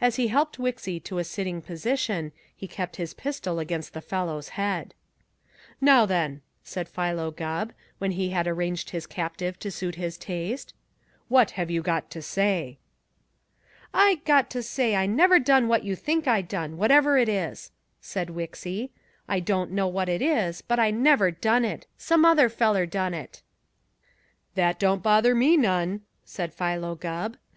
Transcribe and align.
As 0.00 0.16
he 0.16 0.26
helped 0.26 0.58
Wixy 0.58 0.98
to 1.04 1.18
a 1.18 1.22
sitting 1.22 1.62
position, 1.62 2.32
he 2.56 2.66
kept 2.66 2.96
his 2.96 3.14
pistol 3.14 3.60
against 3.60 3.92
the 3.94 4.00
fellow's 4.00 4.48
head. 4.58 4.94
"Now, 5.80 6.06
then," 6.06 6.42
said 6.64 6.88
Philo 6.88 7.30
Gubb, 7.30 7.72
when 7.98 8.10
he 8.10 8.30
had 8.30 8.48
arranged 8.48 8.90
his 8.90 9.06
captive 9.06 9.56
to 9.60 9.70
suit 9.70 9.94
his 9.94 10.18
taste, 10.18 10.74
"what 11.28 11.56
you 11.70 11.82
got 11.82 12.10
to 12.10 12.20
say?" 12.20 12.78
"I 13.92 14.16
got 14.24 14.50
to 14.50 14.60
say 14.60 14.96
I 14.96 15.06
never 15.06 15.38
done 15.38 15.68
what 15.68 15.84
you 15.84 15.94
think 15.94 16.26
I 16.26 16.42
done, 16.42 16.76
whatever 16.76 17.16
it 17.16 17.28
is," 17.28 17.70
said 18.00 18.30
Wixy. 18.30 18.90
"I 19.28 19.38
don't 19.38 19.70
know 19.70 19.86
what 19.86 20.08
it 20.08 20.20
is, 20.20 20.62
but 20.62 20.80
I 20.80 20.90
never 20.90 21.30
done 21.30 21.64
it. 21.64 21.86
Some 21.96 22.24
other 22.24 22.48
feller 22.48 22.86
done 22.86 23.14
it." 23.14 23.40
"That 24.56 24.80
don't 24.80 25.00
bother 25.00 25.32
me 25.32 25.56
none," 25.56 26.00
said 26.24 26.52
Philo 26.52 26.96
Gubb. 26.96 27.36